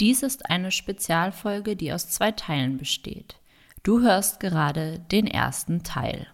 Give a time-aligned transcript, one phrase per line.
[0.00, 3.36] Dies ist eine Spezialfolge, die aus zwei Teilen besteht.
[3.84, 6.26] Du hörst gerade den ersten Teil.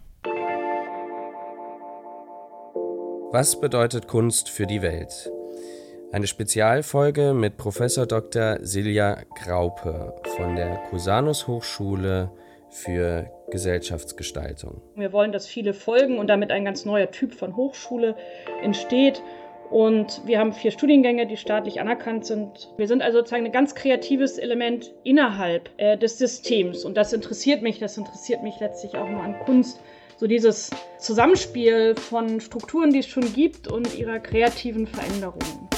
[3.33, 5.31] Was bedeutet Kunst für die Welt?
[6.11, 8.61] Eine Spezialfolge mit Professor Dr.
[8.63, 12.33] Silja Graupe von der Cusanus Hochschule
[12.71, 14.81] für Gesellschaftsgestaltung.
[14.95, 18.17] Wir wollen, dass viele folgen und damit ein ganz neuer Typ von Hochschule
[18.63, 19.23] entsteht.
[19.71, 22.69] Und wir haben vier Studiengänge, die staatlich anerkannt sind.
[22.77, 26.85] Wir sind also sozusagen ein ganz kreatives Element innerhalb äh, des Systems.
[26.85, 29.81] Und das interessiert mich, das interessiert mich letztlich auch nur an Kunst.
[30.17, 35.69] So dieses Zusammenspiel von Strukturen, die es schon gibt und ihrer kreativen Veränderungen.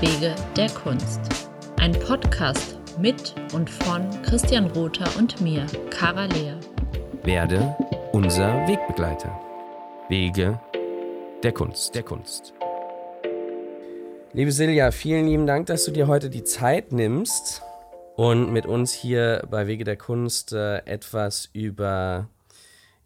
[0.00, 1.49] Wege der Kunst.
[1.80, 6.60] Ein Podcast mit und von Christian Rother und mir, Cara Lehr.
[7.22, 7.74] Werde
[8.12, 9.40] unser Wegbegleiter.
[10.10, 10.60] Wege
[11.42, 11.94] der Kunst.
[11.94, 12.52] Der Kunst.
[14.34, 17.62] Liebe Silja, vielen lieben Dank, dass du dir heute die Zeit nimmst
[18.14, 22.28] und mit uns hier bei Wege der Kunst äh, etwas über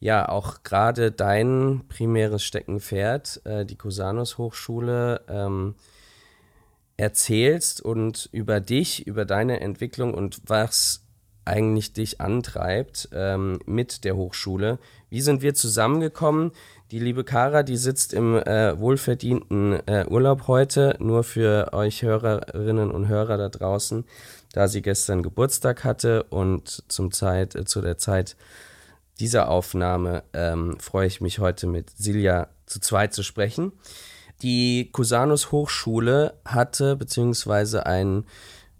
[0.00, 5.76] ja auch gerade dein primäres Steckenpferd, äh, die Cusanus Hochschule, ähm,
[6.96, 11.04] erzählst und über dich, über deine Entwicklung und was
[11.44, 14.78] eigentlich dich antreibt ähm, mit der Hochschule.
[15.10, 16.52] Wie sind wir zusammengekommen?
[16.90, 22.90] Die liebe Kara, die sitzt im äh, wohlverdienten äh, Urlaub heute, nur für euch Hörerinnen
[22.90, 24.04] und Hörer da draußen,
[24.52, 28.36] da sie gestern Geburtstag hatte und zum Zeit, äh, zu der Zeit
[29.20, 33.72] dieser Aufnahme ähm, freue ich mich heute mit Silja zu zweit zu sprechen.
[34.44, 38.24] Die Cusanus Hochschule hatte, beziehungsweise ein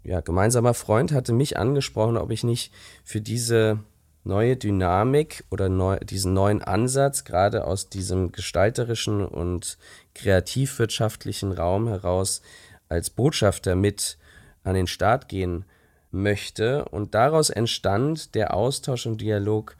[0.03, 2.71] ja, gemeinsamer Freund hatte mich angesprochen, ob ich nicht
[3.03, 3.79] für diese
[4.23, 9.79] neue Dynamik oder neu, diesen neuen Ansatz, gerade aus diesem gestalterischen und
[10.13, 12.43] kreativwirtschaftlichen Raum heraus,
[12.87, 14.19] als Botschafter mit
[14.63, 15.65] an den Start gehen
[16.11, 16.85] möchte.
[16.85, 19.75] Und daraus entstand der Austausch und Dialog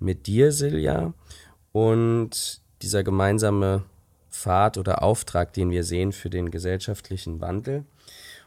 [0.00, 1.12] mit dir, Silja,
[1.70, 3.84] und dieser gemeinsame
[4.30, 7.84] Pfad oder Auftrag, den wir sehen für den gesellschaftlichen Wandel.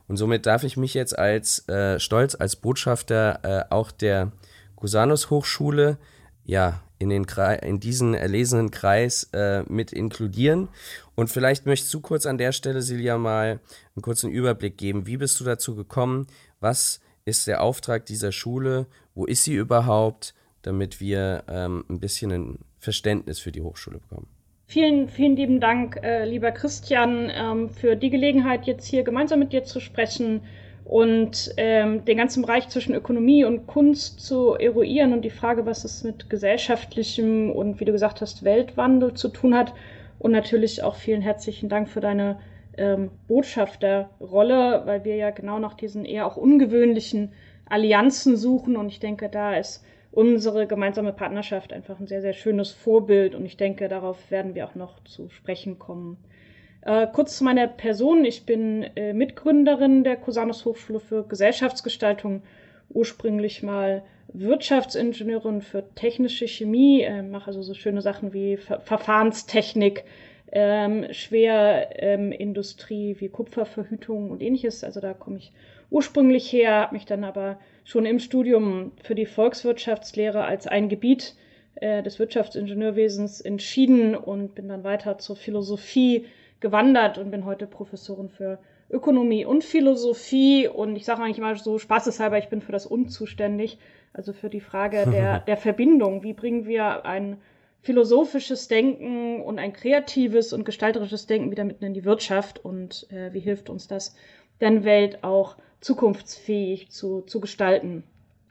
[0.07, 4.31] Und somit darf ich mich jetzt als äh, stolz als Botschafter äh, auch der
[4.75, 5.97] Cusanus Hochschule
[6.43, 7.25] ja in, den
[7.61, 10.69] in diesen erlesenen Kreis äh, mit inkludieren.
[11.15, 13.59] Und vielleicht möchtest du kurz an der Stelle, Silja, mal
[13.95, 15.07] einen kurzen Überblick geben.
[15.07, 16.27] Wie bist du dazu gekommen?
[16.59, 18.85] Was ist der Auftrag dieser Schule?
[19.15, 20.33] Wo ist sie überhaupt?
[20.61, 24.27] Damit wir ähm, ein bisschen ein Verständnis für die Hochschule bekommen.
[24.71, 29.51] Vielen, vielen lieben Dank, äh, lieber Christian, ähm, für die Gelegenheit, jetzt hier gemeinsam mit
[29.51, 30.43] dir zu sprechen
[30.85, 35.83] und ähm, den ganzen Bereich zwischen Ökonomie und Kunst zu eruieren und die Frage, was
[35.83, 39.73] es mit gesellschaftlichem und, wie du gesagt hast, Weltwandel zu tun hat.
[40.19, 42.39] Und natürlich auch vielen herzlichen Dank für deine
[42.77, 47.33] ähm, Botschafterrolle, weil wir ja genau nach diesen eher auch ungewöhnlichen
[47.65, 48.77] Allianzen suchen.
[48.77, 53.45] Und ich denke, da ist unsere gemeinsame Partnerschaft einfach ein sehr, sehr schönes Vorbild und
[53.45, 56.17] ich denke, darauf werden wir auch noch zu sprechen kommen.
[56.81, 58.25] Äh, kurz zu meiner Person.
[58.25, 62.41] Ich bin äh, Mitgründerin der Cusanus Hochschule für Gesellschaftsgestaltung,
[62.89, 70.03] ursprünglich mal Wirtschaftsingenieurin für technische Chemie, äh, mache also so schöne Sachen wie Ver Verfahrenstechnik,
[70.51, 74.83] ähm, Schwerindustrie ähm, wie Kupferverhütung und ähnliches.
[74.83, 75.53] Also da komme ich
[75.89, 81.35] ursprünglich her, habe mich dann aber schon im Studium für die Volkswirtschaftslehre als ein Gebiet
[81.75, 86.25] äh, des Wirtschaftsingenieurwesens entschieden und bin dann weiter zur Philosophie
[86.59, 88.59] gewandert und bin heute Professorin für
[88.89, 90.67] Ökonomie und Philosophie.
[90.67, 93.79] Und ich sage eigentlich immer so spaßeshalber, ich bin für das Und zuständig,
[94.13, 96.23] also für die Frage der, der Verbindung.
[96.23, 97.37] Wie bringen wir ein
[97.81, 103.33] philosophisches Denken und ein kreatives und gestalterisches Denken wieder mitten in die Wirtschaft und äh,
[103.33, 104.15] wie hilft uns das,
[104.59, 108.03] denn Welt auch zukunftsfähig zu, zu gestalten.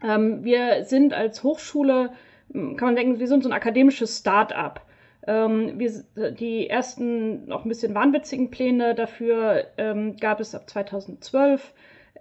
[0.02, 2.10] Ähm, wir sind als Hochschule,
[2.52, 4.86] hm, kann man denken, wir sind so ein akademisches Start-up.
[5.26, 11.72] Ähm, wir, die ersten noch ein bisschen wahnwitzigen Pläne dafür ähm, gab es ab 2012.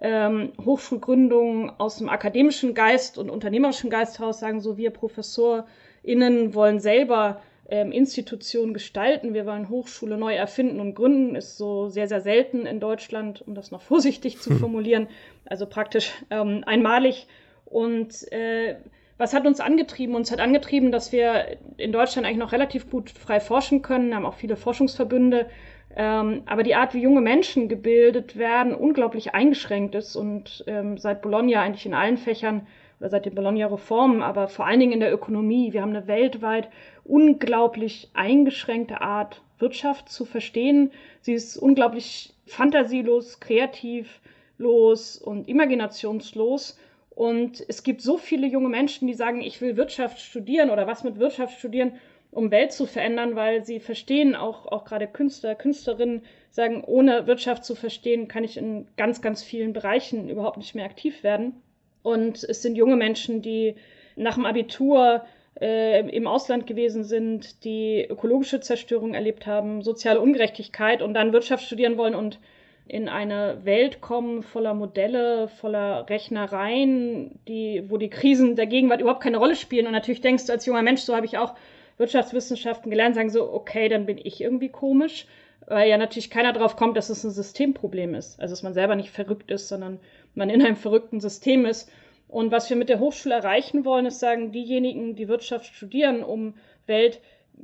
[0.02, 6.80] Ähm, Hochschulgründungen aus dem akademischen Geist und unternehmerischen Geist heraus sagen so, wir ProfessorInnen wollen
[6.80, 9.32] selber ähm, Institutionen gestalten.
[9.32, 11.36] Wir wollen Hochschule neu erfinden und gründen.
[11.36, 15.08] Ist so sehr, sehr selten in Deutschland, um das noch vorsichtig zu formulieren.
[15.46, 17.26] Also praktisch ähm, einmalig.
[17.64, 18.76] Und äh,
[19.16, 20.16] was hat uns angetrieben?
[20.16, 24.26] Uns hat angetrieben, dass wir in Deutschland eigentlich noch relativ gut frei forschen können, haben
[24.26, 25.46] auch viele Forschungsverbünde.
[25.94, 31.22] Ähm, aber die Art, wie junge Menschen gebildet werden, unglaublich eingeschränkt ist und ähm, seit
[31.22, 32.66] Bologna eigentlich in allen Fächern
[33.08, 35.72] seit den Bologna-Reformen, aber vor allen Dingen in der Ökonomie.
[35.72, 36.68] Wir haben eine weltweit
[37.04, 40.92] unglaublich eingeschränkte Art, Wirtschaft zu verstehen.
[41.20, 46.78] Sie ist unglaublich fantasielos, kreativlos und imaginationslos.
[47.10, 51.04] Und es gibt so viele junge Menschen, die sagen, ich will Wirtschaft studieren oder was
[51.04, 51.92] mit Wirtschaft studieren,
[52.30, 57.64] um Welt zu verändern, weil sie verstehen, auch, auch gerade Künstler, Künstlerinnen sagen, ohne Wirtschaft
[57.64, 61.60] zu verstehen, kann ich in ganz, ganz vielen Bereichen überhaupt nicht mehr aktiv werden.
[62.02, 63.74] Und es sind junge Menschen, die
[64.16, 65.24] nach dem Abitur
[65.60, 71.64] äh, im Ausland gewesen sind, die ökologische Zerstörung erlebt haben, soziale Ungerechtigkeit und dann Wirtschaft
[71.64, 72.38] studieren wollen und
[72.86, 79.22] in eine Welt kommen voller Modelle, voller Rechnereien, die, wo die Krisen der Gegenwart überhaupt
[79.22, 79.86] keine Rolle spielen.
[79.86, 81.54] Und natürlich denkst du als junger Mensch, so habe ich auch
[81.98, 85.26] Wirtschaftswissenschaften gelernt, sagen so, okay, dann bin ich irgendwie komisch,
[85.66, 88.40] weil ja natürlich keiner drauf kommt, dass es ein Systemproblem ist.
[88.40, 90.00] Also dass man selber nicht verrückt ist, sondern
[90.34, 91.90] man in einem verrückten System ist.
[92.28, 96.54] Und was wir mit der Hochschule erreichen wollen, ist sagen, diejenigen, die Wirtschaft studieren, um
[96.86, 97.20] Welt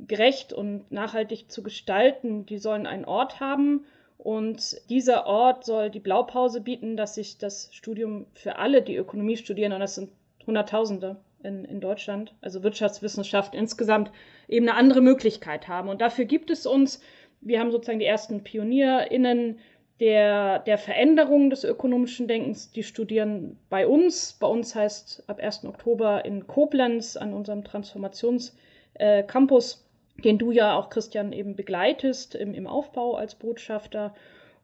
[0.07, 3.85] gerecht und nachhaltig zu gestalten, die sollen einen Ort haben,
[4.17, 9.37] und dieser Ort soll die Blaupause bieten, dass sich das Studium für alle, die Ökonomie
[9.37, 10.09] studieren, und das sind
[10.45, 14.11] Hunderttausende in, in Deutschland, also Wirtschaftswissenschaft insgesamt,
[14.47, 15.87] eben eine andere Möglichkeit haben.
[15.87, 17.01] Und dafür gibt es uns,
[17.41, 19.59] wir haben sozusagen die ersten PionierInnen
[19.99, 24.37] der, der Veränderung des ökonomischen Denkens, die studieren bei uns.
[24.39, 25.65] Bei uns heißt ab 1.
[25.65, 29.73] Oktober in Koblenz an unserem Transformationscampus.
[29.73, 29.77] Äh,
[30.23, 34.13] den du ja auch, Christian, eben begleitest im, im Aufbau als Botschafter.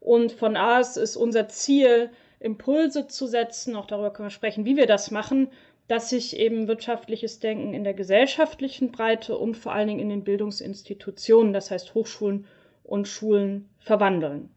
[0.00, 2.10] Und von AS ist unser Ziel,
[2.40, 5.48] Impulse zu setzen, auch darüber können wir sprechen, wie wir das machen,
[5.88, 10.24] dass sich eben wirtschaftliches Denken in der gesellschaftlichen Breite und vor allen Dingen in den
[10.24, 12.46] Bildungsinstitutionen, das heißt Hochschulen
[12.82, 14.50] und Schulen, verwandeln.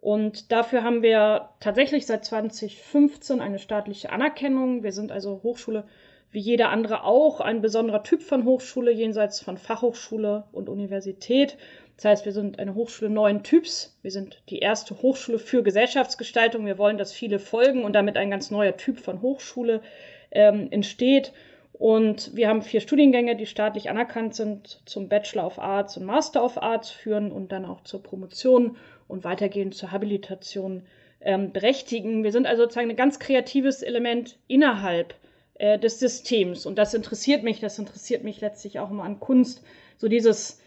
[0.00, 4.82] Und dafür haben wir tatsächlich seit 2015 eine staatliche Anerkennung.
[4.82, 5.84] Wir sind also Hochschule
[6.30, 11.56] wie jeder andere auch ein besonderer Typ von Hochschule jenseits von Fachhochschule und Universität.
[11.96, 13.98] Das heißt, wir sind eine Hochschule neuen Typs.
[14.02, 16.66] Wir sind die erste Hochschule für Gesellschaftsgestaltung.
[16.66, 19.80] Wir wollen, dass viele folgen und damit ein ganz neuer Typ von Hochschule
[20.30, 21.32] ähm, entsteht.
[21.72, 26.44] Und wir haben vier Studiengänge, die staatlich anerkannt sind, zum Bachelor of Arts und Master
[26.44, 28.76] of Arts führen und dann auch zur Promotion
[29.08, 30.84] und weitergehend zur Habilitation
[31.20, 32.22] ähm, berechtigen.
[32.22, 35.14] Wir sind also sozusagen ein ganz kreatives Element innerhalb
[35.54, 36.66] äh, des Systems.
[36.66, 39.64] Und das interessiert mich, das interessiert mich letztlich auch immer an Kunst.
[39.96, 40.60] So dieses,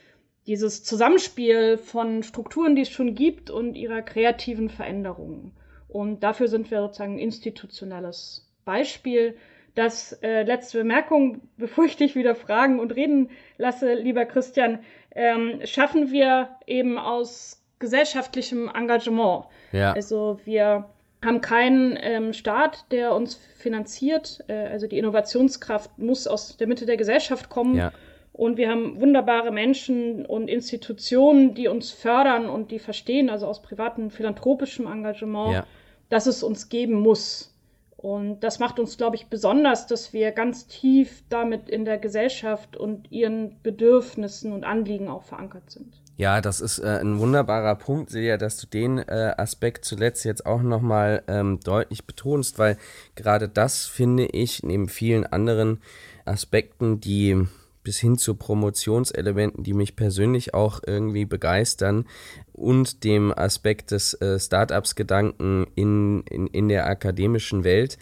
[0.48, 5.54] dieses Zusammenspiel von Strukturen, die es schon gibt und ihrer kreativen Veränderungen.
[5.88, 9.38] Und dafür sind wir sozusagen ein institutionelles Beispiel.
[9.76, 14.80] Das äh, letzte Bemerkung, bevor ich dich wieder fragen und reden lasse, lieber Christian,
[15.14, 19.46] ähm, schaffen wir eben aus gesellschaftlichem Engagement.
[19.74, 19.92] Ja.
[19.92, 20.86] Also wir
[21.24, 24.44] haben keinen ähm, Staat, der uns finanziert.
[24.48, 27.76] Äh, also die Innovationskraft muss aus der Mitte der Gesellschaft kommen.
[27.76, 27.92] Ja.
[28.32, 33.62] Und wir haben wunderbare Menschen und Institutionen, die uns fördern und die verstehen, also aus
[33.62, 35.66] privatem philanthropischem Engagement, ja.
[36.10, 37.54] dass es uns geben muss.
[37.98, 42.76] Und das macht uns, glaube ich, besonders, dass wir ganz tief damit in der Gesellschaft
[42.76, 46.02] und ihren Bedürfnissen und Anliegen auch verankert sind.
[46.22, 50.46] Ja, das ist äh, ein wunderbarer Punkt, Silja, dass du den äh, Aspekt zuletzt jetzt
[50.46, 52.78] auch nochmal ähm, deutlich betonst, weil
[53.16, 55.82] gerade das finde ich neben vielen anderen
[56.24, 57.48] Aspekten, die
[57.82, 62.06] bis hin zu Promotionselementen, die mich persönlich auch irgendwie begeistern
[62.54, 67.98] und dem Aspekt des äh, Startups-Gedanken in, in, in der akademischen Welt,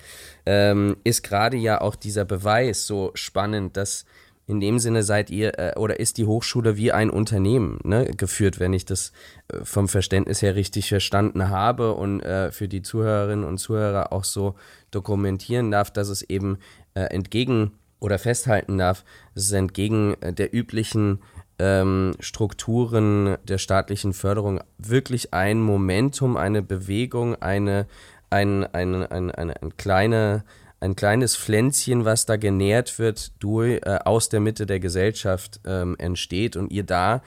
[0.45, 4.03] ähm, ist gerade ja auch dieser Beweis so spannend, dass
[4.49, 8.59] in dem Sinne seid ihr äh, oder ist die Hochschule wie ein Unternehmen ne, geführt,
[8.59, 9.11] wenn ich das
[9.47, 14.23] äh, vom Verständnis her richtig verstanden habe und äh, für die Zuhörerinnen und Zuhörer auch
[14.23, 14.55] so
[14.89, 16.57] dokumentieren darf, dass es eben
[16.95, 21.19] äh, entgegen oder festhalten darf, dass es entgegen äh, der üblichen
[21.59, 27.85] ähm, Strukturen der staatlichen Förderung wirklich ein Momentum, eine Bewegung, eine,
[28.31, 30.43] ein, ein, ein, eine, ein kleine
[30.79, 35.95] ein kleines Pflänzchen, was da genährt wird, durch, äh, aus der Mitte der Gesellschaft ähm,
[35.97, 37.21] entsteht und ihr da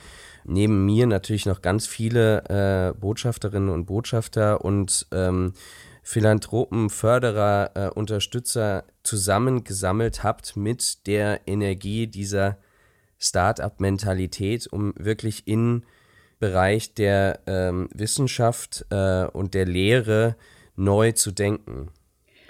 [0.45, 2.45] neben mir natürlich noch ganz viele
[2.95, 5.53] äh, Botschafterinnen und Botschafter und ähm,
[6.03, 12.59] Philanthropen, Förderer, äh, Unterstützer zusammengesammelt habt mit der Energie dieser
[13.19, 15.85] Start-up-Mentalität, um wirklich in
[16.41, 20.35] Bereich der ähm, Wissenschaft äh, und der Lehre
[20.75, 21.91] neu zu denken.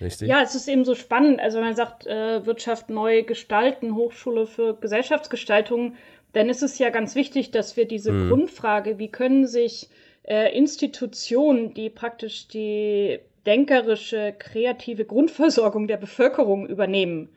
[0.02, 0.28] Richtig?
[0.28, 1.40] Ja, es ist eben so spannend.
[1.40, 5.94] Also wenn man sagt, äh, Wirtschaft neu gestalten, Hochschule für Gesellschaftsgestaltung,
[6.32, 8.28] dann ist es ja ganz wichtig, dass wir diese mhm.
[8.28, 9.88] Grundfrage, wie können sich
[10.24, 17.28] äh, Institutionen, die praktisch die denkerische, kreative Grundversorgung der Bevölkerung übernehmen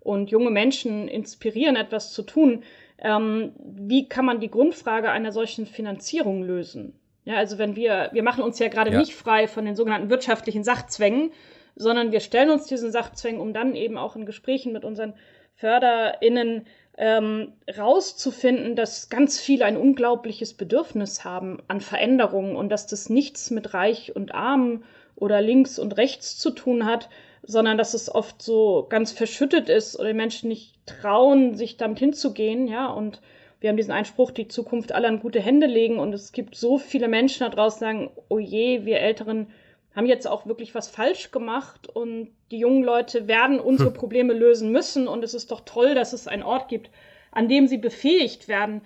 [0.00, 2.62] und junge Menschen inspirieren, etwas zu tun,
[2.98, 6.98] ähm, wie kann man die Grundfrage einer solchen Finanzierung lösen?
[7.24, 8.98] Ja, also wenn wir, wir machen uns ja gerade ja.
[8.98, 11.32] nicht frei von den sogenannten wirtschaftlichen Sachzwängen,
[11.76, 15.14] sondern wir stellen uns diesen Sachzwängen, um dann eben auch in Gesprächen mit unseren
[15.56, 16.66] FörderInnen
[16.96, 23.50] ähm, rauszufinden, dass ganz viele ein unglaubliches Bedürfnis haben an Veränderungen und dass das nichts
[23.50, 24.84] mit Reich und Arm
[25.16, 27.08] oder links und rechts zu tun hat,
[27.42, 31.98] sondern dass es oft so ganz verschüttet ist oder die Menschen nicht trauen, sich damit
[31.98, 33.20] hinzugehen, ja, und
[33.60, 36.78] wir haben diesen Einspruch, die Zukunft aller in gute Hände legen und es gibt so
[36.78, 39.48] viele Menschen da draußen, die sagen, oh je, wir Älteren
[39.94, 43.96] haben jetzt auch wirklich was falsch gemacht und die jungen Leute werden unsere hm.
[43.96, 46.90] Probleme lösen müssen und es ist doch toll, dass es einen Ort gibt,
[47.30, 48.82] an dem sie befähigt werden,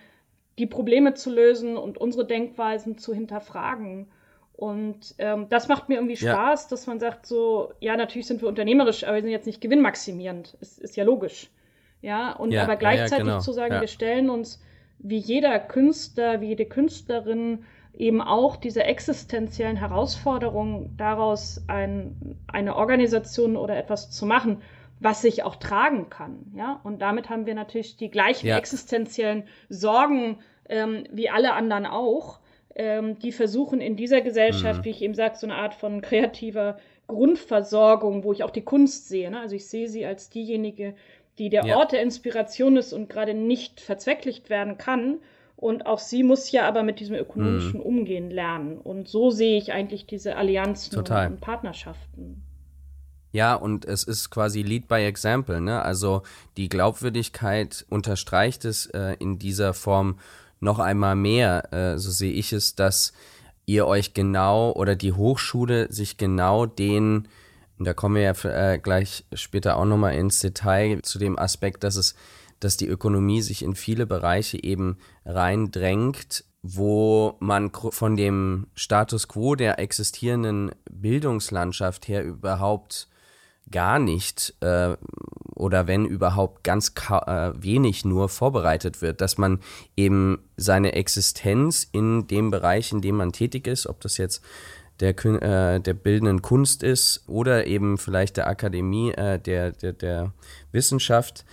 [0.59, 4.09] die Probleme zu lösen und unsere Denkweisen zu hinterfragen.
[4.55, 6.71] Und ähm, das macht mir irgendwie Spaß, ja.
[6.71, 10.57] dass man sagt so, ja, natürlich sind wir unternehmerisch, aber wir sind jetzt nicht gewinnmaximierend.
[10.61, 11.49] Ist, ist ja logisch.
[12.03, 13.38] Ja, und ja, aber gleichzeitig ja, genau.
[13.38, 14.61] zu sagen, wir stellen uns
[14.99, 17.65] wie jeder Künstler, wie jede Künstlerin
[17.99, 24.62] eben auch diese existenziellen Herausforderungen daraus ein, eine Organisation oder etwas zu machen,
[25.00, 26.52] was sich auch tragen kann.
[26.57, 26.81] Ja?
[26.85, 28.57] Und damit haben wir natürlich die gleichen ja.
[28.57, 30.38] existenziellen Sorgen
[30.69, 32.38] ähm, wie alle anderen auch,
[32.76, 34.85] ähm, die versuchen in dieser Gesellschaft, mhm.
[34.85, 36.78] wie ich eben sage, so eine Art von kreativer
[37.09, 39.31] Grundversorgung, wo ich auch die Kunst sehe.
[39.31, 39.40] Ne?
[39.40, 40.95] Also ich sehe sie als diejenige,
[41.38, 41.76] die der ja.
[41.76, 45.19] Ort der Inspiration ist und gerade nicht verzwecklicht werden kann
[45.59, 47.87] und auch sie muss ja aber mit diesem ökonomischen mhm.
[47.87, 48.79] Umgehen lernen.
[48.79, 51.27] Und so sehe ich eigentlich diese Allianzen Total.
[51.27, 52.45] und Partnerschaften.
[53.33, 55.83] Ja, und es ist quasi Lead by Example, ne?
[55.83, 56.23] Also
[56.57, 60.21] die Glaubwürdigkeit unterstreicht es äh, in dieser Form
[60.61, 63.12] noch einmal mehr, äh, so sehe ich es, dass
[63.67, 67.27] ihr euch genau oder die Hochschule sich genau den,
[67.79, 71.83] und da kommen wir ja äh, gleich später auch nochmal ins Detail zu dem Aspekt,
[71.83, 72.15] dass es
[72.61, 79.55] dass die Ökonomie sich in viele Bereiche eben reindrängt, wo man von dem Status quo
[79.55, 83.09] der existierenden Bildungslandschaft her überhaupt
[83.71, 84.97] gar nicht äh,
[85.55, 89.61] oder wenn überhaupt ganz äh, wenig nur vorbereitet wird, dass man
[89.97, 94.43] eben seine Existenz in dem Bereich, in dem man tätig ist, ob das jetzt
[95.00, 100.33] der, äh, der bildenden Kunst ist oder eben vielleicht der Akademie, äh, der, der, der
[100.73, 101.45] Wissenschaft,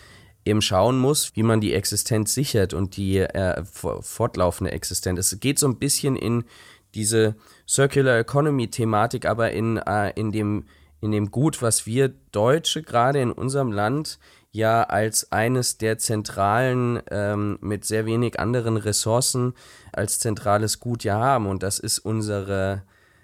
[0.46, 5.20] eben schauen muss, wie man die Existenz sichert und die äh, fortlaufende Existenz.
[5.20, 6.46] Es geht so ein bisschen in
[6.94, 7.36] diese
[7.68, 10.66] Circular Economy Thematik, aber in, äh, in, dem,
[11.02, 14.20] in dem Gut, was wir Deutsche gerade in unserem Land
[14.52, 19.54] ja als eines der zentralen, ähm, mit sehr wenig anderen Ressourcen,
[19.92, 21.48] als zentrales Gut ja haben.
[21.48, 22.84] Und das ist unsere,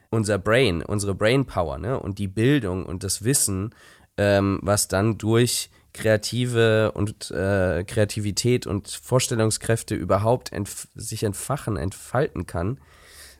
[0.09, 1.97] unser Brain, unsere Brainpower, ne?
[1.97, 3.73] Und die Bildung und das Wissen,
[4.17, 12.45] ähm, was dann durch kreative und äh, Kreativität und Vorstellungskräfte überhaupt entf sich entfachen, entfalten
[12.45, 12.79] kann.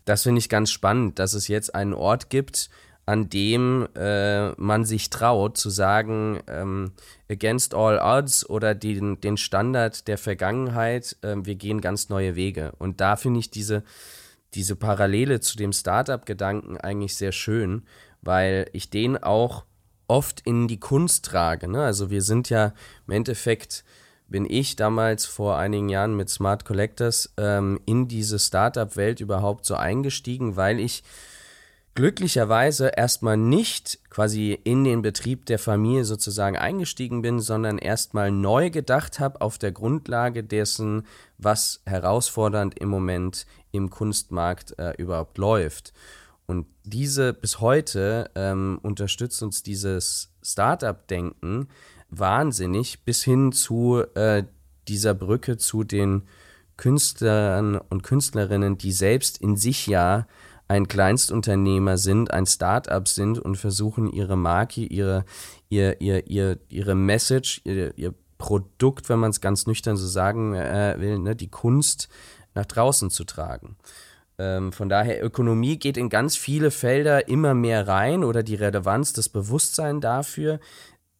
[0.05, 2.69] Das finde ich ganz spannend, dass es jetzt einen Ort gibt,
[3.05, 6.91] an dem äh, man sich traut zu sagen, ähm,
[7.29, 12.73] against all odds oder den, den Standard der Vergangenheit, äh, wir gehen ganz neue Wege.
[12.77, 13.83] Und da finde ich diese,
[14.53, 17.83] diese Parallele zu dem Startup-Gedanken eigentlich sehr schön,
[18.21, 19.65] weil ich den auch
[20.07, 21.67] oft in die Kunst trage.
[21.67, 21.83] Ne?
[21.83, 22.73] Also wir sind ja
[23.07, 23.83] im Endeffekt,
[24.27, 29.75] bin ich damals vor einigen Jahren mit Smart Collectors ähm, in diese Startup-Welt überhaupt so
[29.75, 31.03] eingestiegen, weil ich
[31.93, 38.69] glücklicherweise erstmal nicht quasi in den Betrieb der Familie sozusagen eingestiegen bin, sondern erstmal neu
[38.69, 41.05] gedacht habe auf der Grundlage dessen,
[41.37, 45.93] was herausfordernd im Moment im Kunstmarkt äh, überhaupt läuft.
[46.47, 51.67] Und diese bis heute ähm, unterstützt uns dieses Startup-Denken
[52.09, 54.43] wahnsinnig bis hin zu äh,
[54.87, 56.23] dieser Brücke zu den
[56.77, 60.27] Künstlern und Künstlerinnen, die selbst in sich ja
[60.67, 65.25] ein Kleinstunternehmer sind, ein Startup sind und versuchen ihre Marke, ihre,
[65.69, 70.55] ihr, ihr, ihr, ihre Message, ihr, ihr Produkt, wenn man es ganz nüchtern so sagen
[70.55, 72.09] äh, will, ne, die Kunst
[72.55, 73.75] nach draußen zu tragen.
[74.41, 79.13] Ähm, von daher, Ökonomie geht in ganz viele Felder immer mehr rein oder die Relevanz,
[79.13, 80.59] das Bewusstsein dafür.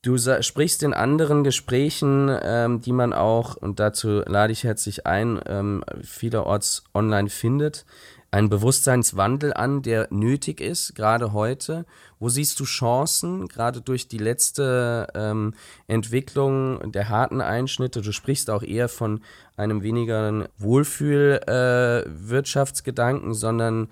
[0.02, 5.40] Du sprichst in anderen Gesprächen, ähm, die man auch, und dazu lade ich herzlich ein,
[5.46, 7.84] ähm, vielerorts online findet,
[8.32, 11.84] einen Bewusstseinswandel an, der nötig ist, gerade heute.
[12.18, 15.52] Wo siehst du Chancen, gerade durch die letzte ähm,
[15.86, 18.00] Entwicklung der harten Einschnitte?
[18.00, 19.20] Du sprichst auch eher von
[19.56, 23.88] einem weniger Wohlfühl-Wirtschaftsgedanken, äh, sondern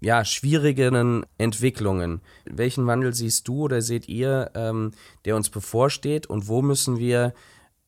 [0.00, 2.20] ja, schwierigeren Entwicklungen.
[2.44, 4.90] Welchen Wandel siehst du oder seht ihr, ähm,
[5.24, 7.32] der uns bevorsteht und wo müssen wir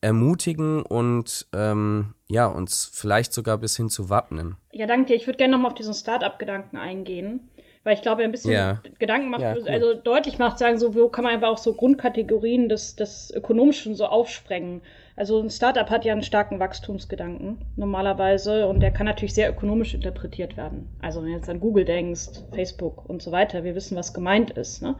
[0.01, 4.57] ermutigen und ähm, ja, uns vielleicht sogar bis hin zu wappnen?
[4.73, 5.15] Ja, danke.
[5.15, 7.49] Ich würde gerne nochmal auf diesen Start-up-Gedanken eingehen
[7.87, 8.83] weil ich glaube, ein bisschen ja.
[8.99, 9.69] Gedanken macht, ja, cool.
[9.69, 13.95] also deutlich macht, sagen so, wo kann man einfach auch so Grundkategorien des, des Ökonomischen
[13.95, 14.83] so aufsprengen.
[15.15, 19.95] Also ein Startup hat ja einen starken Wachstumsgedanken normalerweise und der kann natürlich sehr ökonomisch
[19.95, 20.89] interpretiert werden.
[21.01, 24.51] Also wenn du jetzt an Google denkst, Facebook und so weiter, wir wissen, was gemeint
[24.51, 24.83] ist.
[24.83, 24.97] Ne?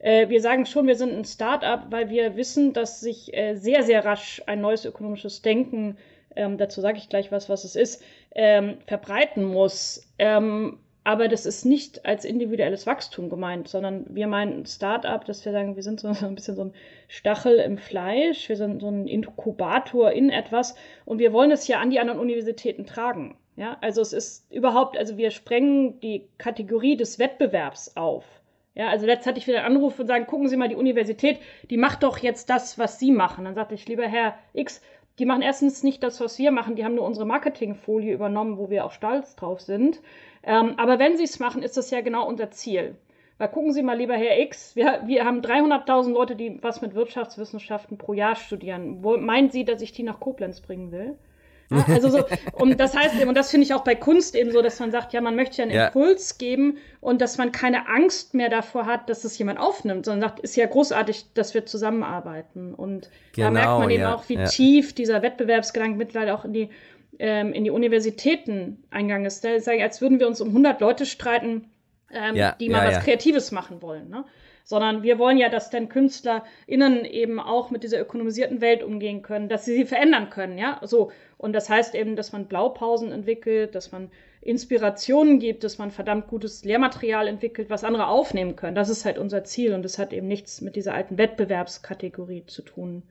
[0.00, 3.84] Äh, wir sagen schon, wir sind ein Startup, weil wir wissen, dass sich äh, sehr,
[3.84, 5.98] sehr rasch ein neues ökonomisches Denken,
[6.36, 8.02] ähm, dazu sage ich gleich was, was es ist,
[8.34, 10.06] ähm, verbreiten muss.
[10.18, 15.52] Ähm, aber das ist nicht als individuelles Wachstum gemeint, sondern wir meinen Start-up, dass wir
[15.52, 16.74] sagen, wir sind so ein bisschen so ein
[17.08, 20.74] Stachel im Fleisch, wir sind so ein Inkubator in etwas
[21.04, 23.36] und wir wollen es ja an die anderen Universitäten tragen.
[23.56, 28.24] Ja, also es ist überhaupt, also wir sprengen die Kategorie des Wettbewerbs auf.
[28.74, 31.38] Ja, also letzt hatte ich wieder einen Anruf und sagen, gucken Sie mal, die Universität,
[31.70, 33.44] die macht doch jetzt das, was Sie machen.
[33.44, 34.82] Dann sagte ich, lieber Herr X,
[35.18, 38.70] die machen erstens nicht das, was wir machen, die haben nur unsere Marketingfolie übernommen, wo
[38.70, 40.00] wir auch stolz drauf sind.
[40.42, 42.96] Ähm, aber wenn sie es machen, ist das ja genau unser Ziel.
[43.38, 46.94] Weil gucken Sie mal, lieber Herr X, wir, wir haben 300.000 Leute, die was mit
[46.94, 49.02] Wirtschaftswissenschaften pro Jahr studieren.
[49.02, 51.18] Wo, meinen Sie, dass ich die nach Koblenz bringen will?
[51.70, 54.52] Ja, also so, und das heißt eben, und das finde ich auch bei Kunst eben
[54.52, 55.86] so, dass man sagt, ja, man möchte ja einen ja.
[55.86, 60.28] Impuls geben und dass man keine Angst mehr davor hat, dass es jemand aufnimmt, sondern
[60.28, 62.74] sagt, ist ja großartig, dass wir zusammenarbeiten.
[62.74, 66.52] Und genau, da merkt man eben ja, auch, wie tief dieser Wettbewerbsgedanke mittlerweile auch in
[66.52, 66.68] die
[67.18, 69.44] ähm, in die Universitäten eingegangen ist.
[69.44, 71.70] Da ist als würden wir uns um 100 Leute streiten,
[72.12, 73.04] ähm, die mal was.
[73.04, 74.08] Kreatives machen wollen.
[74.08, 74.24] Ne?
[74.66, 79.48] Sondern wir wollen ja, dass dann KünstlerInnen eben auch mit dieser ökonomisierten Welt umgehen können,
[79.48, 81.12] dass sie sie verändern können, ja, so.
[81.36, 86.28] Und das heißt eben, dass man Blaupausen entwickelt, dass man Inspirationen gibt, dass man verdammt
[86.28, 88.74] gutes Lehrmaterial entwickelt, was andere aufnehmen können.
[88.74, 92.62] Das ist halt unser Ziel und das hat eben nichts mit dieser alten Wettbewerbskategorie zu
[92.62, 93.02] tun.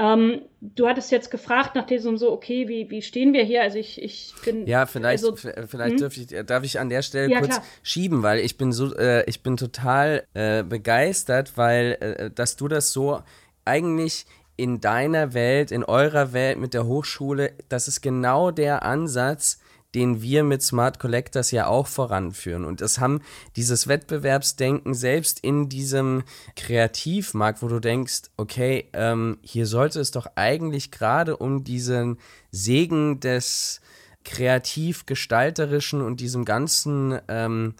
[0.00, 3.62] Ähm, du hattest jetzt gefragt nach diesem so, okay, wie, wie stehen wir hier?
[3.62, 4.64] Also ich, ich bin.
[4.64, 6.08] Ja, vielleicht, also, vielleicht hm?
[6.14, 7.64] ich, darf ich an der Stelle ja, kurz klar.
[7.82, 12.68] schieben, weil ich bin so, äh, ich bin total äh, begeistert, weil äh, dass du
[12.68, 13.20] das so
[13.64, 14.24] eigentlich
[14.56, 19.58] in deiner Welt, in eurer Welt mit der Hochschule, das ist genau der Ansatz,
[19.94, 22.64] den wir mit Smart Collectors ja auch voranführen.
[22.64, 23.22] Und das haben
[23.56, 26.24] dieses Wettbewerbsdenken selbst in diesem
[26.56, 32.18] Kreativmarkt, wo du denkst, okay, ähm, hier sollte es doch eigentlich gerade um diesen
[32.50, 33.80] Segen des
[34.24, 37.74] kreativ-gestalterischen und diesem ganzen ähm,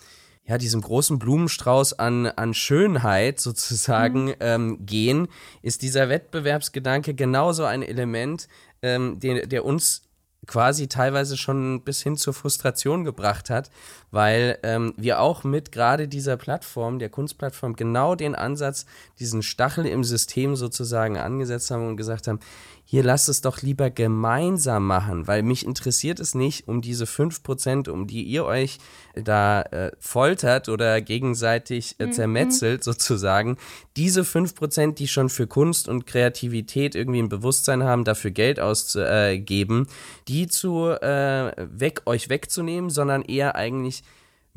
[0.46, 4.34] ja, diesem großen Blumenstrauß an, an Schönheit sozusagen mhm.
[4.40, 5.28] ähm, gehen,
[5.60, 8.48] ist dieser Wettbewerbsgedanke genauso ein Element,
[8.80, 10.07] ähm, den, der uns
[10.48, 13.70] quasi teilweise schon bis hin zur Frustration gebracht hat,
[14.10, 18.86] weil ähm, wir auch mit gerade dieser Plattform, der Kunstplattform, genau den Ansatz,
[19.18, 22.40] diesen Stachel im System sozusagen angesetzt haben und gesagt haben,
[22.90, 27.90] hier lasst es doch lieber gemeinsam machen, weil mich interessiert es nicht um diese 5%,
[27.90, 28.78] um die ihr euch
[29.14, 32.12] da äh, foltert oder gegenseitig äh, mhm.
[32.12, 32.84] zermetzelt mhm.
[32.84, 33.58] sozusagen.
[33.98, 39.86] Diese 5%, die schon für Kunst und Kreativität irgendwie ein Bewusstsein haben, dafür Geld auszugeben,
[40.26, 43.97] die zu äh, weg, euch wegzunehmen, sondern eher eigentlich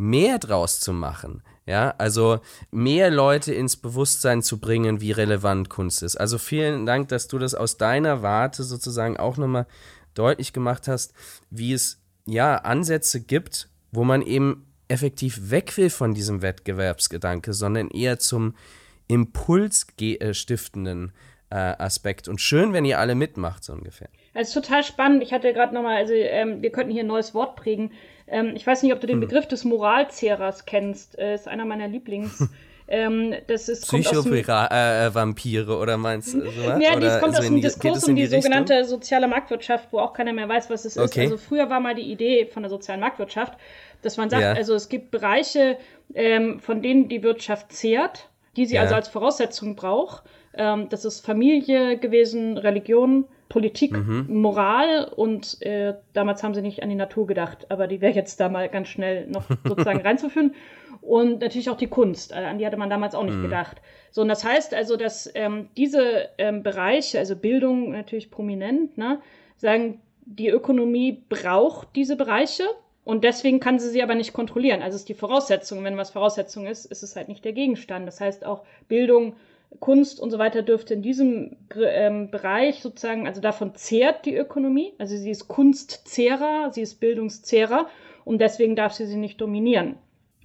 [0.02, 1.44] mehr draus zu machen.
[1.68, 2.40] Ja, also
[2.72, 6.16] mehr Leute ins Bewusstsein zu bringen, wie relevant Kunst ist.
[6.16, 9.68] Also vielen Dank, dass du das aus deiner Warte sozusagen auch nochmal
[10.16, 11.14] deutlich gemacht hast,
[11.52, 17.90] wie es ja Ansätze gibt, wo man eben effektiv weg will von diesem Wettbewerbsgedanke, sondern
[17.90, 18.56] eher zum
[19.08, 21.12] impulsstiftenden
[21.52, 22.28] äh, Aspekt.
[22.28, 24.10] Und schön, wenn ihr alle mitmacht, so ungefähr.
[24.34, 25.22] Es ist total spannend.
[25.22, 27.92] Ich hatte gerade nochmal, also ähm, wir könnten hier ein neues Wort prägen.
[28.28, 29.28] Ähm, ich weiß nicht, ob du den hm.
[29.28, 31.18] Begriff des Moralzehrers kennst.
[31.18, 32.48] Äh, ist einer meiner Lieblings.
[32.94, 36.78] Ähm, das ist Psycho-Vampire äh, oder meinst du sowas?
[36.82, 40.34] Ja, das kommt aus dem Diskurs um die, die sogenannte soziale Marktwirtschaft, wo auch keiner
[40.34, 41.06] mehr weiß, was es okay.
[41.24, 41.32] ist.
[41.32, 43.54] Also früher war mal die Idee von der sozialen Marktwirtschaft,
[44.02, 44.52] dass man sagt, ja.
[44.52, 45.78] also es gibt Bereiche,
[46.14, 48.82] ähm, von denen die Wirtschaft zehrt, die sie ja.
[48.82, 50.24] also als Voraussetzung braucht.
[50.54, 54.28] Ähm, das ist Familie gewesen, Religion, Politik, mhm.
[54.30, 58.40] Moral und äh, damals haben sie nicht an die Natur gedacht, aber die wäre jetzt
[58.40, 60.56] da mal ganz schnell noch sozusagen reinzuführen.
[61.02, 63.44] Und natürlich auch die Kunst, äh, an die hatte man damals auch nicht mhm.
[63.44, 63.82] gedacht.
[64.12, 69.20] So, und das heißt also, dass ähm, diese ähm, Bereiche, also Bildung natürlich prominent, ne,
[69.58, 72.64] sagen, die Ökonomie braucht diese Bereiche
[73.04, 74.82] und deswegen kann sie sie aber nicht kontrollieren.
[74.82, 78.08] Also ist die Voraussetzung, wenn was Voraussetzung ist, ist es halt nicht der Gegenstand.
[78.08, 79.34] Das heißt auch Bildung,
[79.80, 84.94] Kunst und so weiter dürfte in diesem ähm, Bereich sozusagen, also davon zehrt die Ökonomie.
[84.98, 87.88] Also sie ist Kunstzehrer, sie ist Bildungszehrer
[88.26, 89.96] und deswegen darf sie sie nicht dominieren.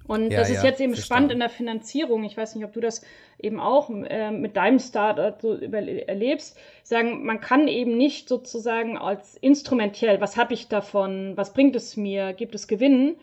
[0.07, 1.05] Und ja, das ist ja, jetzt eben verstanden.
[1.05, 2.23] spannend in der Finanzierung.
[2.23, 3.01] Ich weiß nicht, ob du das
[3.39, 6.57] eben auch äh, mit deinem Startup so erlebst.
[6.83, 11.97] Sagen, man kann eben nicht sozusagen als instrumentell, was habe ich davon, was bringt es
[11.97, 13.17] mir, gibt es Gewinnen,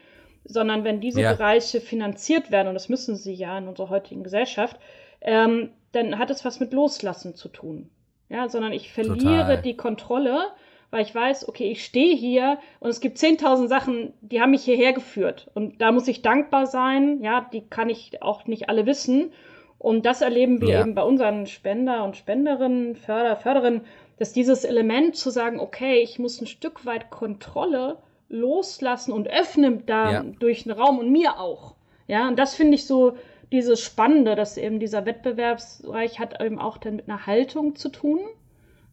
[0.45, 1.33] sondern wenn diese ja.
[1.33, 4.79] Bereiche finanziert werden, und das müssen sie ja in unserer heutigen Gesellschaft,
[5.23, 7.91] ähm, dann hat es was mit Loslassen zu tun.
[8.29, 9.63] Ja, sondern ich verliere Total.
[9.63, 10.53] die Kontrolle
[10.95, 14.63] weil ich weiß, okay, ich stehe hier und es gibt 10.000 Sachen, die haben mich
[14.63, 15.51] hierher geführt.
[15.53, 17.21] Und da muss ich dankbar sein.
[17.21, 19.33] Ja, die kann ich auch nicht alle wissen.
[19.79, 20.81] Und das erleben wir ja.
[20.83, 23.81] eben bei unseren Spender und Spenderinnen, Förder, Förderinnen,
[24.21, 29.85] dass dieses Element zu sagen, okay, ich muss ein Stück weit Kontrolle loslassen und öffnen
[29.87, 30.23] da ja.
[30.39, 31.75] durch den Raum und mir auch.
[32.07, 33.17] Ja, und das finde ich so
[33.53, 38.21] dieses Spannende, dass eben dieser Wettbewerbsbereich hat eben auch dann mit einer Haltung zu tun.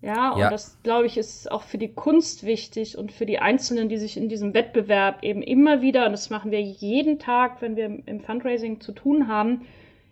[0.02, 0.50] Ja, und ja.
[0.50, 4.18] das, glaube ich, ist auch für die Kunst wichtig und für die Einzelnen, die sich
[4.18, 8.20] in diesem Wettbewerb eben immer wieder, und das machen wir jeden Tag, wenn wir im
[8.20, 9.62] Fundraising zu tun haben,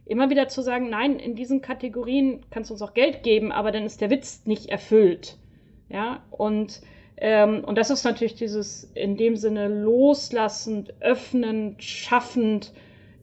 [0.05, 3.71] immer wieder zu sagen, nein, in diesen Kategorien kannst du uns auch Geld geben, aber
[3.71, 5.37] dann ist der Witz nicht erfüllt.
[5.89, 6.81] Ja, und,
[7.17, 12.73] ähm, und das ist natürlich dieses in dem Sinne loslassend, öffnend, schaffend,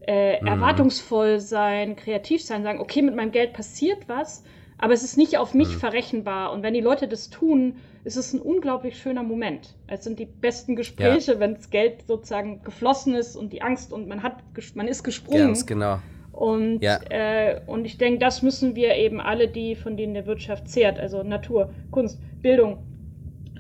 [0.07, 0.47] äh, mhm.
[0.47, 4.45] erwartungsvoll sein, kreativ sein, sagen, okay, mit meinem Geld passiert was
[4.79, 5.79] aber es ist nicht auf mich mhm.
[5.79, 6.53] verrechenbar.
[6.53, 9.75] Und wenn die Leute das tun, ist es ein unglaublich schöner Moment.
[9.87, 11.41] Es sind die besten Gespräche, ja.
[11.41, 14.43] wenn das Geld sozusagen geflossen ist und die Angst und man hat,
[14.75, 15.47] man ist gesprungen.
[15.47, 15.99] Ganz genau.
[16.33, 17.01] Und, ja.
[17.09, 21.01] äh, und ich denke, das müssen wir eben alle, die von denen der Wirtschaft zehrt,
[21.01, 22.79] also Natur, Kunst, Bildung,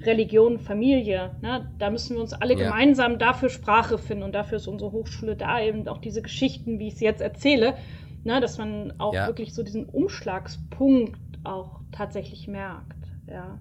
[0.07, 2.64] Religion, Familie, ne, da müssen wir uns alle ja.
[2.64, 6.88] gemeinsam dafür Sprache finden und dafür ist unsere Hochschule da eben auch diese Geschichten, wie
[6.88, 7.77] ich sie jetzt erzähle,
[8.25, 9.27] ne, dass man auch ja.
[9.27, 13.59] wirklich so diesen Umschlagspunkt auch tatsächlich merkt, ja.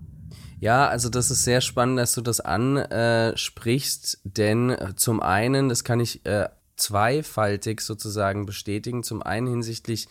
[0.60, 5.84] Ja, also das ist sehr spannend, dass du das ansprichst, denn äh, zum einen, das
[5.84, 10.08] kann ich äh, zweifaltig sozusagen bestätigen, zum einen hinsichtlich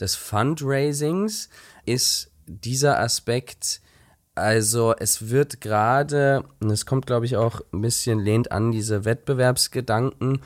[0.00, 1.48] des Fundraisings
[1.86, 3.80] ist dieser Aspekt,
[4.34, 9.04] also es wird gerade, und es kommt glaube ich auch ein bisschen lehnt an diese
[9.04, 10.40] Wettbewerbsgedanken,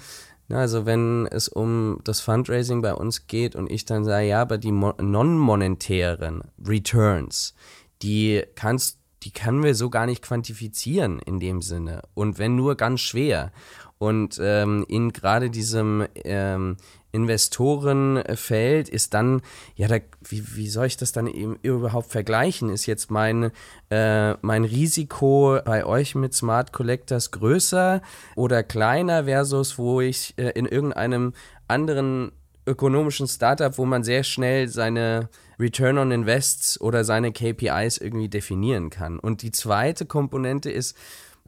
[0.51, 4.57] also wenn es um das Fundraising bei uns geht und ich dann sage, ja, aber
[4.57, 7.55] die non-monetären Returns,
[8.03, 12.03] die kannst, die können wir so gar nicht quantifizieren in dem Sinne.
[12.15, 13.53] Und wenn nur ganz schwer.
[13.99, 16.77] Und ähm, in gerade diesem ähm,
[17.13, 19.41] Investorenfeld ist dann,
[19.75, 19.97] ja, da,
[20.29, 22.71] wie, wie soll ich das dann eben überhaupt vergleichen?
[22.71, 23.51] Ist jetzt mein,
[23.91, 28.03] äh, mein Risiko bei euch mit Smart Collectors größer
[28.37, 31.33] oder kleiner versus wo ich äh, in irgendeinem
[31.67, 32.33] anderen
[32.67, 38.91] ökonomischen Startup, wo man sehr schnell seine Return on Invests oder seine KPIs irgendwie definieren
[38.91, 39.19] kann.
[39.19, 40.97] Und die zweite Komponente ist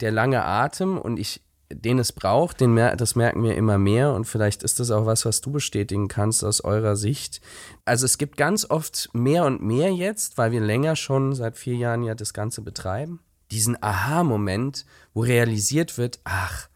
[0.00, 1.42] der lange Atem und ich
[1.72, 5.06] den es braucht, den mer das merken wir immer mehr und vielleicht ist das auch
[5.06, 7.40] was, was du bestätigen kannst aus eurer Sicht.
[7.84, 11.76] Also es gibt ganz oft mehr und mehr jetzt, weil wir länger schon seit vier
[11.76, 16.68] Jahren ja das Ganze betreiben, diesen Aha-Moment, wo realisiert wird, ach,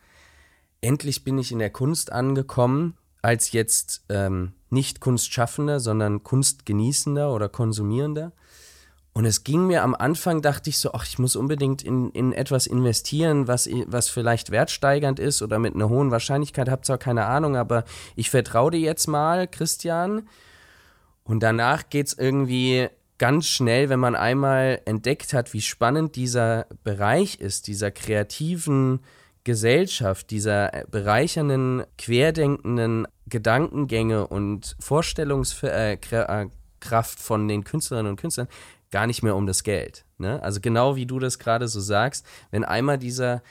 [0.81, 7.49] endlich bin ich in der Kunst angekommen, als jetzt ähm, nicht Kunstschaffender, sondern Kunstgenießender oder
[7.49, 8.33] Konsumierender.
[9.17, 12.33] Und es ging mir am Anfang, dachte ich so, ach, ich muss unbedingt in, in
[12.33, 17.27] etwas investieren, was, was vielleicht wertsteigernd ist oder mit einer hohen Wahrscheinlichkeit, hab zwar keine
[17.27, 17.85] Ahnung, aber
[18.17, 20.29] ich vertraue dir jetzt mal, Christian.
[21.23, 27.37] Und danach geht's irgendwie ganz schnell, wenn man einmal entdeckt hat, wie spannend dieser Bereich
[27.37, 28.99] ist, dieser kreativen
[29.45, 38.49] Gesellschaft, dieser bereichernden, querdenkenden Gedankengänge und Vorstellungskraft äh, von den Künstlerinnen und Künstlern,
[38.95, 40.05] gar nicht mehr um das Geld.
[40.19, 40.41] Ne?
[40.41, 43.43] Also genau wie du das gerade so sagst, wenn einmal dieser,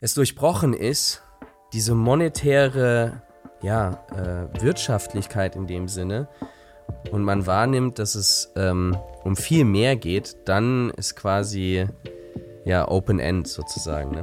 [0.00, 1.22] es durchbrochen ist,
[1.72, 3.22] diese monetäre
[3.62, 6.28] ja, äh, Wirtschaftlichkeit in dem Sinne,
[7.12, 11.86] und man wahrnimmt, dass es ähm, um viel mehr geht, dann ist quasi
[12.64, 14.10] ja Open End sozusagen.
[14.10, 14.22] Ne?